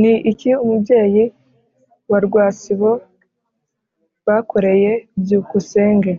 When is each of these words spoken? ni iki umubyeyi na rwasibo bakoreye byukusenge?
ni 0.00 0.12
iki 0.30 0.50
umubyeyi 0.62 1.24
na 2.10 2.18
rwasibo 2.26 2.90
bakoreye 4.26 4.92
byukusenge? 5.22 6.12